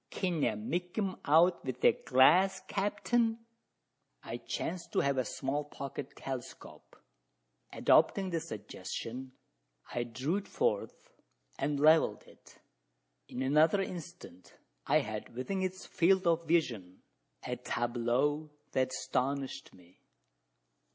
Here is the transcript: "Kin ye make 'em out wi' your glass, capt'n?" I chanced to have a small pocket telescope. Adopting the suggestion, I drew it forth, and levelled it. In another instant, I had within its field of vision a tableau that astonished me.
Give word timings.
"Kin 0.09 0.41
ye 0.41 0.55
make 0.55 0.97
'em 0.97 1.15
out 1.25 1.63
wi' 1.63 1.75
your 1.83 1.91
glass, 1.91 2.59
capt'n?" 2.61 3.37
I 4.23 4.37
chanced 4.37 4.91
to 4.93 5.01
have 5.01 5.19
a 5.19 5.23
small 5.23 5.63
pocket 5.63 6.15
telescope. 6.15 6.95
Adopting 7.71 8.31
the 8.31 8.39
suggestion, 8.39 9.33
I 9.93 10.05
drew 10.05 10.37
it 10.37 10.47
forth, 10.47 11.11
and 11.59 11.79
levelled 11.79 12.23
it. 12.23 12.57
In 13.27 13.43
another 13.43 13.79
instant, 13.79 14.55
I 14.87 15.01
had 15.01 15.35
within 15.35 15.61
its 15.61 15.85
field 15.85 16.25
of 16.25 16.47
vision 16.47 17.03
a 17.43 17.57
tableau 17.57 18.49
that 18.71 18.89
astonished 18.91 19.71
me. 19.71 19.99